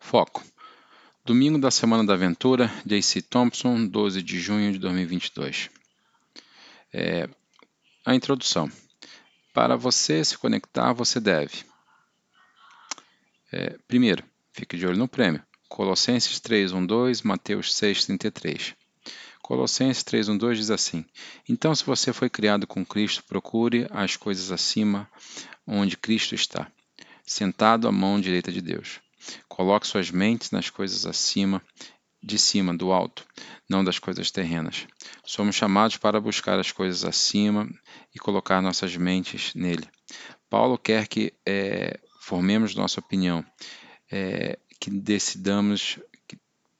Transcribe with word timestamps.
Foco. 0.00 0.42
Domingo 1.24 1.58
da 1.58 1.70
Semana 1.70 2.04
da 2.04 2.14
Aventura, 2.14 2.72
J.C. 2.84 3.22
Thompson, 3.22 3.86
12 3.86 4.20
de 4.22 4.40
junho 4.40 4.72
de 4.72 4.78
2022. 4.78 5.70
É, 6.92 7.28
a 8.04 8.14
introdução. 8.14 8.68
Para 9.54 9.76
você 9.76 10.24
se 10.24 10.36
conectar, 10.36 10.92
você 10.92 11.20
deve. 11.20 11.64
É, 13.52 13.76
primeiro, 13.86 14.24
fique 14.52 14.76
de 14.76 14.84
olho 14.84 14.96
no 14.96 15.06
prêmio. 15.06 15.44
Colossenses 15.68 16.40
3:12, 16.40 17.24
Mateus 17.24 17.72
6:33. 17.74 18.74
Colossenses 19.40 20.02
3:12 20.02 20.54
diz 20.56 20.70
assim: 20.70 21.04
Então, 21.48 21.72
se 21.74 21.84
você 21.84 22.12
foi 22.12 22.28
criado 22.28 22.66
com 22.66 22.84
Cristo, 22.84 23.22
procure 23.22 23.86
as 23.90 24.16
coisas 24.16 24.50
acima, 24.50 25.08
onde 25.64 25.96
Cristo 25.96 26.34
está, 26.34 26.66
sentado 27.24 27.86
à 27.86 27.92
mão 27.92 28.20
direita 28.20 28.50
de 28.50 28.60
Deus. 28.60 29.00
Coloque 29.48 29.86
suas 29.86 30.10
mentes 30.10 30.50
nas 30.50 30.70
coisas 30.70 31.06
acima, 31.06 31.62
de 32.22 32.38
cima, 32.38 32.76
do 32.76 32.92
alto, 32.92 33.26
não 33.68 33.82
das 33.82 33.98
coisas 33.98 34.30
terrenas. 34.30 34.86
Somos 35.24 35.56
chamados 35.56 35.96
para 35.96 36.20
buscar 36.20 36.58
as 36.58 36.70
coisas 36.70 37.04
acima 37.04 37.68
e 38.14 38.18
colocar 38.18 38.60
nossas 38.60 38.96
mentes 38.96 39.54
nele. 39.54 39.88
Paulo 40.48 40.76
quer 40.76 41.06
que 41.06 41.32
é, 41.46 41.98
formemos 42.20 42.74
nossa 42.74 43.00
opinião, 43.00 43.44
é, 44.10 44.58
que 44.78 44.90
decidamos 44.90 45.98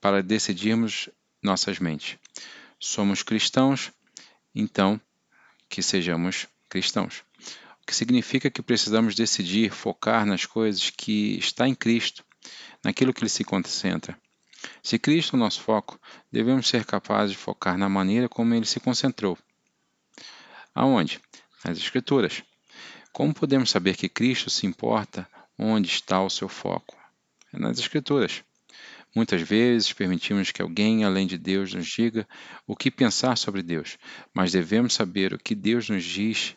para 0.01 0.23
decidirmos 0.23 1.09
nossas 1.43 1.79
mentes. 1.79 2.19
Somos 2.79 3.23
cristãos, 3.23 3.93
então 4.55 5.01
que 5.69 5.83
sejamos 5.83 6.49
cristãos. 6.69 7.23
O 7.83 7.87
que 7.87 7.95
significa 7.95 8.51
que 8.51 8.63
precisamos 8.63 9.15
decidir, 9.15 9.71
focar 9.71 10.27
nas 10.27 10.45
coisas 10.47 10.91
que 10.91 11.39
está 11.39 11.69
em 11.69 11.75
Cristo 11.75 12.25
naquilo 12.83 13.13
que 13.13 13.21
ele 13.21 13.29
se 13.29 13.45
concentra. 13.45 14.19
Se 14.83 14.99
Cristo 14.99 15.35
é 15.35 15.37
o 15.37 15.41
nosso 15.41 15.63
foco, 15.63 15.99
devemos 16.31 16.69
ser 16.69 16.85
capazes 16.85 17.33
de 17.33 17.39
focar 17.39 17.79
na 17.79 17.89
maneira 17.89 18.29
como 18.29 18.55
ele 18.55 18.67
se 18.67 18.79
concentrou. 18.79 19.39
Aonde? 20.75 21.21
Nas 21.65 21.79
Escrituras. 21.79 22.43
Como 23.13 23.35
podemos 23.35 23.71
saber 23.71 23.97
que 23.97 24.09
Cristo 24.09 24.51
se 24.51 24.67
importa 24.67 25.29
onde 25.59 25.89
está 25.89 26.23
o 26.23 26.31
seu 26.31 26.49
foco? 26.49 26.97
É 27.53 27.59
nas 27.59 27.79
Escrituras. 27.79 28.43
Muitas 29.15 29.43
vezes 29.43 29.93
permitimos 29.93 30.53
que 30.53 30.63
alguém 30.63 31.05
além 31.05 31.27
de 31.27 31.37
Deus 31.37 31.75
nos 31.75 31.87
diga 31.87 32.29
o 32.67 32.77
que 32.77 32.91
pensar 32.91 33.37
sobre 33.37 33.63
Deus, 33.63 33.99
mas 34.33 34.53
devemos 34.53 34.95
saber 34.95 35.35
o 35.35 35.39
que 35.39 35.55
Deus 35.55 35.89
nos 35.89 36.05
diz, 36.05 36.55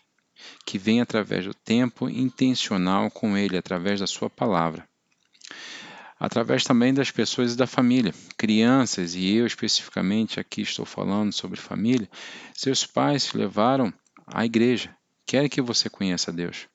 que 0.66 0.78
vem 0.78 1.02
através 1.02 1.46
do 1.46 1.54
tempo 1.54 2.08
intencional 2.10 3.10
com 3.10 3.36
Ele, 3.36 3.58
através 3.58 4.02
da 4.02 4.08
Sua 4.08 4.30
palavra 4.30 4.88
através 6.20 6.64
também 6.64 6.94
das 6.94 7.12
pessoas 7.12 7.54
e 7.54 7.58
da 7.58 7.68
família, 7.68 8.14
crianças, 8.38 9.16
e 9.16 9.36
eu 9.36 9.46
especificamente 9.46 10.40
aqui 10.40 10.62
estou 10.62 10.86
falando 10.86 11.34
sobre 11.34 11.60
família, 11.60 12.10
seus 12.54 12.86
pais 12.86 13.26
te 13.26 13.38
levaram 13.38 13.94
à 14.26 14.46
igreja, 14.46 14.96
querem 15.26 15.50
que 15.50 15.62
você 15.62 15.90
conheça 15.90 16.32
Deus, 16.32 16.68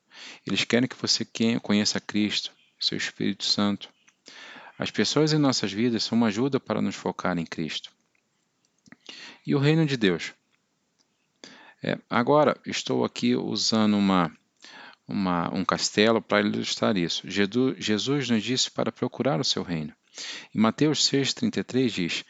eles 0.46 0.64
querem 0.64 0.88
que 0.88 0.96
você 0.96 1.26
conheça 1.62 2.00
Cristo, 2.00 2.52
seu 2.78 2.96
Espírito 2.96 3.44
Santo. 3.44 3.88
As 4.78 4.90
pessoas 4.90 5.32
em 5.32 5.38
nossas 5.38 5.72
vidas 5.72 6.04
são 6.04 6.16
uma 6.16 6.28
ajuda 6.28 6.60
para 6.60 6.80
nos 6.80 6.94
focar 6.94 7.36
em 7.38 7.46
Cristo. 7.46 7.90
E 9.46 9.54
o 9.54 9.58
reino 9.58 9.84
de 9.86 9.96
Deus? 9.96 10.32
É, 11.82 11.98
agora, 12.08 12.60
estou 12.66 13.04
aqui 13.04 13.34
usando 13.34 13.96
uma 13.96 14.36
uma, 15.08 15.52
um 15.54 15.64
castelo 15.64 16.20
para 16.20 16.46
ilustrar 16.46 16.96
isso. 16.98 17.22
Jesus 17.26 18.28
nos 18.28 18.42
disse 18.42 18.70
para 18.70 18.92
procurar 18.92 19.40
o 19.40 19.44
seu 19.44 19.62
reino. 19.62 19.94
Em 20.54 20.60
Mateus 20.60 21.08
6,33 21.10 21.88
diz: 21.88 22.24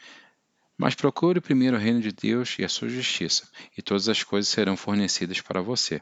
Mas 0.77 0.95
procure 0.95 1.41
primeiro 1.41 1.75
o 1.75 1.79
reino 1.79 1.99
de 1.99 2.13
Deus 2.13 2.55
e 2.57 2.63
a 2.63 2.69
sua 2.69 2.87
justiça, 2.87 3.49
e 3.77 3.81
todas 3.81 4.07
as 4.07 4.23
coisas 4.23 4.49
serão 4.49 4.77
fornecidas 4.77 5.41
para 5.41 5.61
você. 5.61 6.01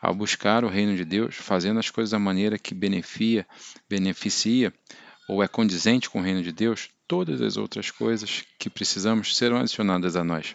Ao 0.00 0.14
buscar 0.14 0.64
o 0.64 0.68
reino 0.68 0.94
de 0.94 1.04
Deus, 1.04 1.36
fazendo 1.36 1.80
as 1.80 1.88
coisas 1.88 2.10
da 2.10 2.18
maneira 2.18 2.58
que 2.58 2.74
beneficia, 2.74 3.46
beneficia 3.88 4.72
ou 5.26 5.42
é 5.42 5.48
condizente 5.48 6.10
com 6.10 6.20
o 6.20 6.22
reino 6.22 6.42
de 6.42 6.52
Deus, 6.52 6.90
todas 7.08 7.40
as 7.40 7.56
outras 7.56 7.90
coisas 7.90 8.44
que 8.58 8.68
precisamos 8.68 9.34
serão 9.34 9.56
adicionadas 9.56 10.16
a 10.16 10.22
nós. 10.22 10.54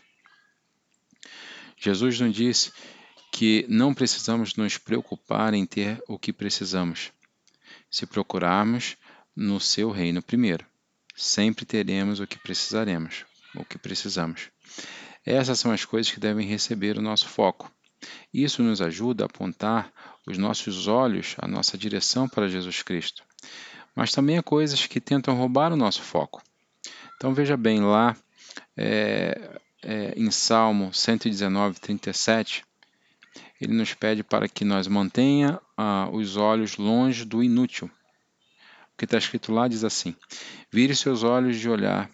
Jesus 1.75 2.19
nos 2.19 2.35
disse 2.35 2.71
que 3.39 3.65
não 3.69 3.93
precisamos 3.93 4.53
nos 4.55 4.77
preocupar 4.77 5.53
em 5.53 5.65
ter 5.65 6.03
o 6.09 6.19
que 6.19 6.33
precisamos, 6.33 7.13
se 7.89 8.05
procurarmos 8.05 8.97
no 9.33 9.61
seu 9.61 9.91
reino 9.91 10.21
primeiro. 10.21 10.65
Sempre 11.15 11.63
teremos 11.63 12.19
o 12.19 12.27
que 12.27 12.37
precisaremos, 12.37 13.23
o 13.55 13.63
que 13.63 13.77
precisamos. 13.77 14.49
Essas 15.25 15.57
são 15.57 15.71
as 15.71 15.85
coisas 15.85 16.11
que 16.11 16.19
devem 16.19 16.45
receber 16.45 16.97
o 16.97 17.01
nosso 17.01 17.29
foco. 17.29 17.71
Isso 18.33 18.61
nos 18.61 18.81
ajuda 18.81 19.23
a 19.23 19.27
apontar 19.27 19.89
os 20.27 20.37
nossos 20.37 20.89
olhos, 20.89 21.37
a 21.37 21.47
nossa 21.47 21.77
direção 21.77 22.27
para 22.27 22.49
Jesus 22.49 22.83
Cristo. 22.83 23.23
Mas 23.95 24.11
também 24.11 24.37
há 24.37 24.43
coisas 24.43 24.85
que 24.85 24.99
tentam 24.99 25.37
roubar 25.37 25.71
o 25.71 25.77
nosso 25.77 26.01
foco. 26.01 26.43
Então 27.15 27.33
veja 27.33 27.55
bem 27.55 27.79
lá 27.79 28.17
é, 28.75 29.61
é, 29.81 30.13
em 30.17 30.29
Salmo 30.29 30.93
119, 30.93 31.79
37, 31.79 32.67
ele 33.59 33.73
nos 33.73 33.93
pede 33.93 34.23
para 34.23 34.47
que 34.47 34.63
nós 34.63 34.87
mantenha 34.87 35.59
ah, 35.75 36.09
os 36.11 36.37
olhos 36.37 36.77
longe 36.77 37.25
do 37.25 37.43
inútil. 37.43 37.89
O 38.93 38.97
que 38.97 39.05
está 39.05 39.17
escrito 39.17 39.51
lá 39.51 39.67
diz 39.67 39.83
assim: 39.83 40.15
Vire 40.71 40.95
seus 40.95 41.23
olhos 41.23 41.57
de 41.57 41.69
olhar 41.69 42.09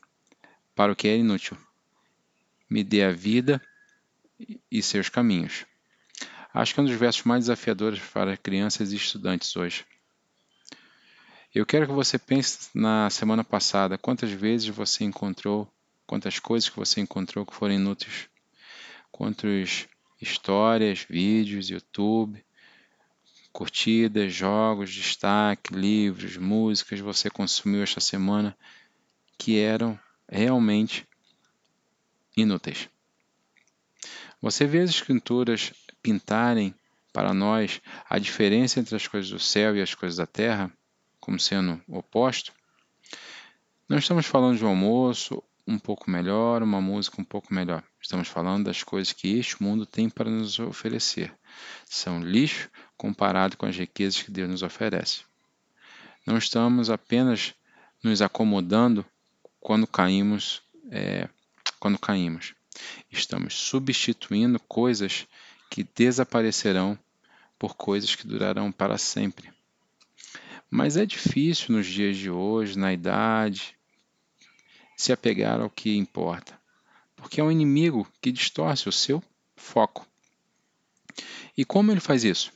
para 0.76 0.92
o 0.92 0.96
que 0.96 1.08
é 1.08 1.18
inútil. 1.18 1.58
Me 2.70 2.84
dê 2.84 3.04
a 3.04 3.12
vida 3.12 3.62
e 4.72 4.82
seus 4.82 5.08
caminhos. 5.08 5.66
Acho 6.54 6.74
que 6.74 6.80
é 6.80 6.84
um 6.84 6.86
dos 6.86 6.96
versos 6.96 7.24
mais 7.24 7.42
desafiadores 7.42 8.00
para 8.00 8.38
crianças 8.38 8.92
e 8.92 8.96
estudantes 8.96 9.56
hoje. 9.56 9.86
Eu 11.54 11.66
quero 11.66 11.86
que 11.86 11.94
você 11.94 12.18
pense 12.18 12.70
na 12.74 13.10
semana 13.10 13.44
passada 13.44 13.98
quantas 13.98 14.32
vezes 14.32 14.68
você 14.68 15.04
encontrou, 15.04 15.72
quantas 16.06 16.40
coisas 16.40 16.70
que 16.70 16.76
você 16.76 17.00
encontrou 17.00 17.46
que 17.46 17.56
foram 17.56 17.76
inúteis, 17.76 18.28
quantos 19.12 19.88
histórias, 20.22 21.06
vídeos, 21.10 21.70
YouTube, 21.70 22.44
curtidas, 23.52 24.34
jogos, 24.34 24.94
destaque, 24.94 25.74
livros, 25.74 26.38
músicas 26.38 27.00
você 27.00 27.30
consumiu 27.30 27.84
esta 27.84 28.02
semana 28.02 28.58
que 29.38 29.60
eram 29.60 29.98
realmente 30.30 31.08
inúteis. 32.36 32.90
Você 34.42 34.66
vê 34.68 34.82
as 34.82 34.90
escrituras 34.90 35.74
pintarem 36.02 36.76
para 37.14 37.34
nós 37.34 37.82
a 38.10 38.20
diferença 38.20 38.80
entre 38.80 38.96
as 38.96 39.08
coisas 39.08 39.32
do 39.32 39.40
céu 39.40 39.76
e 39.76 39.82
as 39.82 39.96
coisas 39.96 40.18
da 40.18 40.28
terra 40.28 40.72
como 41.20 41.40
sendo 41.40 41.82
oposto? 41.88 42.54
Não 43.88 43.98
estamos 43.98 44.26
falando 44.26 44.58
de 44.58 44.66
um 44.66 44.68
almoço 44.68 45.42
um 45.66 45.80
pouco 45.80 46.12
melhor, 46.12 46.62
uma 46.62 46.82
música 46.82 47.22
um 47.22 47.26
pouco 47.26 47.54
melhor. 47.54 47.84
Estamos 48.06 48.28
falando 48.28 48.66
das 48.66 48.84
coisas 48.84 49.12
que 49.12 49.36
este 49.36 49.64
mundo 49.64 49.84
tem 49.84 50.12
para 50.12 50.30
nos 50.30 50.60
oferecer. 50.60 51.34
São 51.90 52.22
lixo 52.22 52.70
comparado 52.96 53.58
com 53.58 53.66
as 53.66 53.76
riquezas 53.76 54.22
que 54.22 54.30
Deus 54.30 54.48
nos 54.48 54.62
oferece. 54.62 55.24
Não 56.24 56.38
estamos 56.38 56.92
apenas 56.92 57.56
nos 58.04 58.22
acomodando 58.22 59.04
quando 59.60 59.88
caímos, 59.88 60.62
é, 60.92 61.28
quando 61.80 61.98
caímos. 61.98 62.54
Estamos 63.10 63.56
substituindo 63.56 64.60
coisas 64.60 65.26
que 65.72 65.84
desaparecerão 65.84 66.96
por 67.58 67.76
coisas 67.76 68.14
que 68.14 68.28
durarão 68.28 68.72
para 68.72 69.00
sempre. 69.00 69.52
Mas 70.70 70.96
é 70.96 71.08
difícil 71.08 71.76
nos 71.76 71.88
dias 71.88 72.16
de 72.16 72.30
hoje, 72.30 72.78
na 72.78 72.94
idade, 72.94 73.76
se 74.96 75.12
apegar 75.12 75.60
ao 75.60 75.72
que 75.72 75.98
importa, 75.98 76.56
porque 77.26 77.42
é 77.42 77.44
um 77.44 77.52
inimigo 77.52 78.08
que 78.22 78.32
distorce 78.32 78.88
o 78.88 78.92
seu 78.92 79.22
foco. 79.56 80.06
E 81.58 81.66
como 81.66 81.92
ele 81.92 82.00
faz 82.00 82.24
isso? 82.24 82.54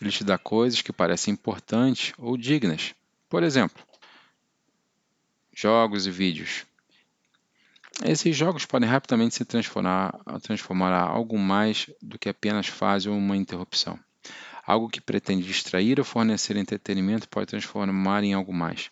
Ele 0.00 0.12
te 0.12 0.22
dá 0.22 0.38
coisas 0.38 0.80
que 0.80 0.92
parecem 0.92 1.34
importantes 1.34 2.12
ou 2.16 2.36
dignas. 2.36 2.94
Por 3.28 3.42
exemplo, 3.42 3.82
jogos 5.52 6.06
e 6.06 6.10
vídeos. 6.12 6.64
Esses 8.04 8.36
jogos 8.36 8.64
podem 8.64 8.88
rapidamente 8.88 9.34
se 9.34 9.44
transformar, 9.44 10.16
transformar 10.40 10.92
a 10.92 11.02
algo 11.02 11.36
mais 11.36 11.90
do 12.00 12.16
que 12.16 12.28
apenas 12.28 12.68
fase 12.68 13.08
ou 13.08 13.16
uma 13.16 13.36
interrupção. 13.36 13.98
Algo 14.64 14.88
que 14.88 15.00
pretende 15.00 15.44
distrair 15.44 15.98
ou 15.98 16.04
fornecer 16.04 16.56
entretenimento 16.56 17.28
pode 17.28 17.48
transformar 17.48 18.22
em 18.22 18.34
algo 18.34 18.52
mais. 18.52 18.88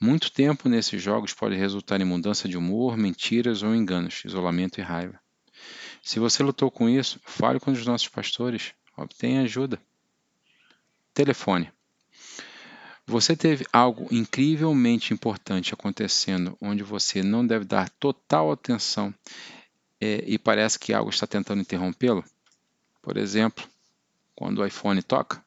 Muito 0.00 0.30
tempo 0.30 0.68
nesses 0.68 1.00
jogos 1.00 1.32
pode 1.32 1.54
resultar 1.54 2.00
em 2.00 2.04
mudança 2.04 2.48
de 2.48 2.56
humor, 2.56 2.96
mentiras 2.96 3.62
ou 3.62 3.74
enganos, 3.74 4.22
isolamento 4.24 4.80
e 4.80 4.82
raiva. 4.82 5.18
Se 6.02 6.18
você 6.18 6.42
lutou 6.42 6.70
com 6.70 6.88
isso, 6.88 7.20
fale 7.24 7.58
com 7.58 7.70
os 7.70 7.86
nossos 7.86 8.08
pastores, 8.08 8.74
obtenha 8.96 9.42
ajuda. 9.42 9.80
Telefone. 11.14 11.72
Você 13.06 13.36
teve 13.36 13.66
algo 13.72 14.08
incrivelmente 14.10 15.12
importante 15.12 15.74
acontecendo, 15.74 16.56
onde 16.60 16.82
você 16.82 17.22
não 17.22 17.46
deve 17.46 17.64
dar 17.64 17.90
total 17.90 18.50
atenção 18.50 19.14
é, 20.00 20.24
e 20.26 20.38
parece 20.38 20.78
que 20.78 20.92
algo 20.92 21.10
está 21.10 21.26
tentando 21.26 21.60
interrompê-lo? 21.60 22.24
Por 23.02 23.18
exemplo, 23.18 23.68
quando 24.34 24.58
o 24.58 24.66
iPhone 24.66 25.02
toca? 25.02 25.43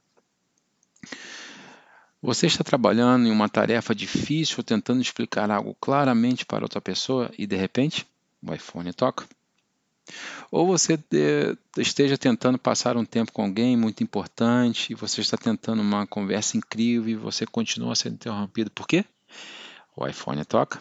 Você 2.22 2.48
está 2.48 2.64
trabalhando 2.64 3.28
em 3.28 3.32
uma 3.32 3.48
tarefa 3.48 3.94
difícil, 3.94 4.64
tentando 4.64 5.02
explicar 5.02 5.52
algo 5.52 5.76
claramente 5.80 6.46
para 6.46 6.66
outra 6.66 6.82
pessoa 6.82 7.32
e 7.38 7.46
de 7.46 7.56
repente 7.56 8.08
o 8.42 8.54
iPhone 8.54 8.92
toca? 8.92 9.26
Ou 10.50 10.66
você 10.66 10.98
esteja 11.78 12.18
tentando 12.18 12.58
passar 12.58 12.96
um 12.98 13.06
tempo 13.06 13.32
com 13.32 13.44
alguém 13.44 13.76
muito 13.76 14.02
importante, 14.04 14.94
e 14.94 14.96
você 14.96 15.20
está 15.20 15.38
tentando 15.38 15.82
uma 15.82 16.08
conversa 16.08 16.58
incrível 16.58 17.10
e 17.10 17.16
você 17.16 17.46
continua 17.46 17.94
sendo 17.96 18.14
interrompido. 18.14 18.72
Por 18.72 18.88
quê? 18.88 19.04
O 19.96 20.08
iPhone 20.08 20.44
toca. 20.46 20.80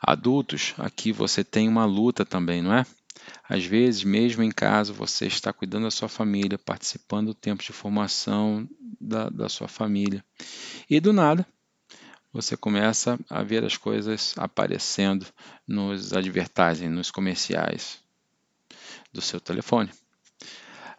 Adultos, 0.00 0.74
aqui 0.78 1.10
você 1.10 1.42
tem 1.42 1.68
uma 1.68 1.84
luta 1.84 2.24
também, 2.24 2.62
não 2.62 2.72
é? 2.74 2.86
Às 3.48 3.64
vezes, 3.64 4.04
mesmo 4.04 4.42
em 4.42 4.50
casa, 4.50 4.92
você 4.92 5.26
está 5.26 5.52
cuidando 5.52 5.84
da 5.84 5.90
sua 5.90 6.08
família, 6.08 6.58
participando 6.58 7.28
do 7.28 7.34
tempo 7.34 7.62
de 7.62 7.72
formação 7.72 8.68
da, 9.00 9.28
da 9.28 9.48
sua 9.48 9.68
família. 9.68 10.24
E 10.88 11.00
do 11.00 11.12
nada, 11.12 11.46
você 12.32 12.56
começa 12.56 13.18
a 13.30 13.42
ver 13.42 13.64
as 13.64 13.76
coisas 13.76 14.34
aparecendo 14.36 15.26
nos 15.66 16.12
advertising, 16.12 16.88
nos 16.88 17.10
comerciais 17.10 18.02
do 19.12 19.20
seu 19.20 19.40
telefone. 19.40 19.90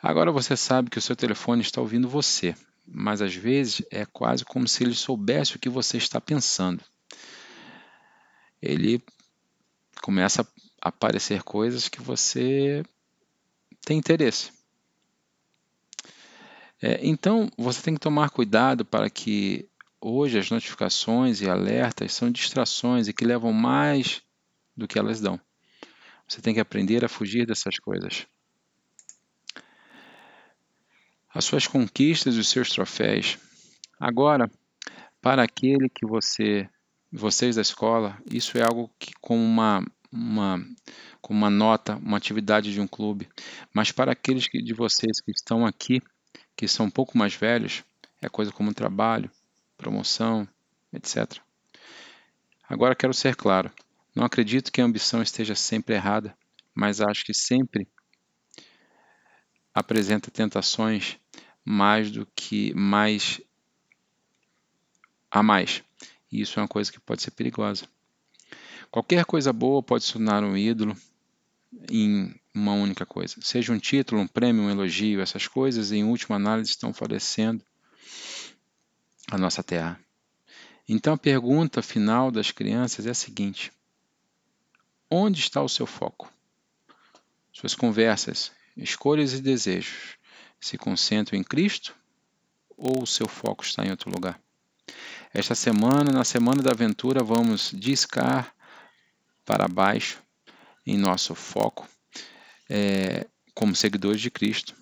Agora 0.01 0.31
você 0.31 0.55
sabe 0.55 0.89
que 0.89 0.99
o 0.99 1.01
seu 1.01 1.15
telefone 1.15 1.61
está 1.61 1.81
ouvindo 1.81 2.07
você, 2.07 2.55
mas 2.87 3.21
às 3.21 3.35
vezes 3.35 3.81
é 3.91 4.05
quase 4.05 4.45
como 4.45 4.67
se 4.67 4.83
ele 4.83 4.93
soubesse 4.93 5.55
o 5.55 5.59
que 5.59 5.67
você 5.67 5.97
está 5.97 6.21
pensando. 6.21 6.81
Ele 8.61 9.03
começa 10.01 10.47
aparecer 10.89 11.43
coisas 11.43 11.89
que 11.89 12.01
você 12.01 12.83
tem 13.85 13.97
interesse. 13.97 14.51
É, 16.81 16.99
então 17.01 17.49
você 17.57 17.81
tem 17.81 17.93
que 17.93 17.99
tomar 17.99 18.29
cuidado 18.29 18.85
para 18.85 19.09
que 19.09 19.69
Hoje, 20.07 20.37
as 20.37 20.51
notificações 20.51 21.41
e 21.41 21.49
alertas 21.49 22.13
são 22.13 22.29
distrações 22.29 23.07
e 23.07 23.13
que 23.13 23.25
levam 23.25 23.51
mais 23.51 24.21
do 24.77 24.87
que 24.87 24.99
elas 24.99 25.19
dão. 25.19 25.41
Você 26.27 26.39
tem 26.43 26.53
que 26.53 26.59
aprender 26.59 27.03
a 27.03 27.09
fugir 27.09 27.47
dessas 27.47 27.79
coisas. 27.79 28.27
As 31.27 31.43
suas 31.43 31.65
conquistas 31.65 32.35
e 32.35 32.39
os 32.39 32.47
seus 32.49 32.69
troféus. 32.69 33.39
Agora, 33.99 34.47
para 35.19 35.41
aquele 35.41 35.89
que 35.89 36.05
você, 36.05 36.69
vocês 37.11 37.55
da 37.55 37.63
escola, 37.63 38.15
isso 38.31 38.59
é 38.59 38.61
algo 38.61 38.93
que 38.99 39.11
como 39.19 39.43
uma 39.43 39.83
uma 40.15 40.65
como 41.21 41.39
uma 41.39 41.49
nota, 41.49 41.95
uma 41.97 42.17
atividade 42.17 42.71
de 42.71 42.79
um 42.79 42.87
clube. 42.87 43.27
Mas 43.73 43.91
para 43.91 44.11
aqueles 44.11 44.47
que, 44.47 44.61
de 44.61 44.73
vocês 44.73 45.19
que 45.21 45.31
estão 45.31 45.65
aqui, 45.65 46.01
que 46.55 46.67
são 46.67 46.85
um 46.85 46.91
pouco 46.91 47.17
mais 47.17 47.33
velhos, 47.33 47.83
é 48.21 48.29
coisa 48.29 48.51
como 48.51 48.73
trabalho, 48.73 49.31
promoção, 49.77 50.47
etc. 50.93 51.39
Agora 52.69 52.95
quero 52.95 53.13
ser 53.13 53.35
claro: 53.35 53.71
não 54.15 54.23
acredito 54.23 54.71
que 54.71 54.81
a 54.81 54.85
ambição 54.85 55.21
esteja 55.21 55.55
sempre 55.55 55.95
errada, 55.95 56.37
mas 56.73 57.01
acho 57.01 57.25
que 57.25 57.33
sempre 57.33 57.87
apresenta 59.73 60.31
tentações 60.31 61.17
mais 61.63 62.11
do 62.11 62.27
que 62.35 62.73
mais 62.75 63.41
a 65.29 65.43
mais. 65.43 65.83
E 66.31 66.41
isso 66.41 66.59
é 66.59 66.61
uma 66.61 66.67
coisa 66.67 66.91
que 66.91 66.99
pode 66.99 67.21
ser 67.21 67.31
perigosa. 67.31 67.85
Qualquer 68.95 69.25
coisa 69.25 69.51
boa 69.51 69.83
pode 69.83 70.05
se 70.05 70.13
tornar 70.13 70.41
um 70.41 70.55
ídolo 70.55 70.95
em 71.91 72.33
uma 72.53 72.71
única 72.71 73.05
coisa. 73.05 73.35
Seja 73.41 73.73
um 73.73 73.77
título, 73.77 74.21
um 74.21 74.25
prêmio, 74.25 74.63
um 74.63 74.69
elogio, 74.69 75.19
essas 75.19 75.49
coisas, 75.49 75.91
em 75.91 76.05
última 76.05 76.37
análise, 76.37 76.69
estão 76.69 76.93
falecendo 76.93 77.61
a 79.29 79.37
nossa 79.37 79.61
terra. 79.61 79.99
Então 80.87 81.13
a 81.13 81.17
pergunta 81.17 81.81
final 81.81 82.31
das 82.31 82.51
crianças 82.51 83.05
é 83.05 83.09
a 83.09 83.13
seguinte: 83.13 83.69
onde 85.11 85.41
está 85.41 85.61
o 85.61 85.67
seu 85.67 85.85
foco? 85.85 86.31
Suas 87.51 87.75
conversas, 87.75 88.53
escolhas 88.77 89.33
e 89.33 89.41
desejos 89.41 90.15
se 90.57 90.77
concentram 90.77 91.37
em 91.37 91.43
Cristo 91.43 91.93
ou 92.77 93.03
o 93.03 93.07
seu 93.07 93.27
foco 93.27 93.61
está 93.61 93.85
em 93.85 93.91
outro 93.91 94.09
lugar? 94.09 94.39
Esta 95.33 95.53
semana, 95.53 96.13
na 96.13 96.23
semana 96.23 96.63
da 96.63 96.71
aventura, 96.71 97.21
vamos 97.21 97.71
discar 97.73 98.54
para 99.45 99.67
baixo 99.67 100.21
em 100.85 100.97
nosso 100.97 101.35
foco 101.35 101.87
é, 102.69 103.27
como 103.53 103.75
seguidores 103.75 104.19
de 104.19 104.29
Cristo, 104.29 104.75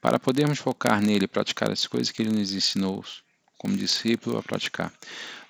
para 0.00 0.18
podermos 0.18 0.58
focar 0.58 1.00
nele 1.00 1.24
e 1.24 1.28
praticar 1.28 1.70
as 1.70 1.86
coisas 1.86 2.10
que 2.10 2.22
ele 2.22 2.30
nos 2.30 2.52
ensinou 2.52 3.04
como 3.58 3.76
discípulo 3.76 4.38
a 4.38 4.42
praticar. 4.42 4.92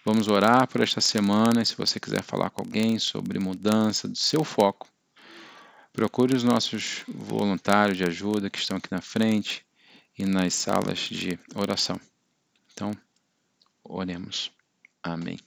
Vamos 0.04 0.28
orar 0.28 0.68
por 0.68 0.80
esta 0.80 1.00
semana 1.00 1.64
se 1.64 1.74
você 1.74 1.98
quiser 1.98 2.22
falar 2.22 2.50
com 2.50 2.62
alguém 2.62 2.98
sobre 2.98 3.38
mudança 3.38 4.06
do 4.06 4.16
seu 4.16 4.44
foco, 4.44 4.88
procure 5.92 6.34
os 6.34 6.44
nossos 6.44 7.04
voluntários 7.08 7.96
de 7.96 8.04
ajuda 8.04 8.50
que 8.50 8.58
estão 8.58 8.76
aqui 8.76 8.88
na 8.90 9.00
frente 9.00 9.64
e 10.18 10.24
nas 10.24 10.54
salas 10.54 10.98
de 10.98 11.38
oração. 11.54 12.00
Então, 12.72 12.92
oremos. 13.82 14.50
Amém. 15.02 15.38